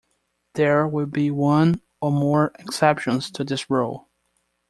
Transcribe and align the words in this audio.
There 0.55 0.87
will 0.87 1.05
be 1.05 1.29
one 1.29 1.79
or 2.01 2.11
more 2.11 2.53
exceptions 2.57 3.29
to 3.33 3.43
this 3.43 3.69
rule. 3.69 4.09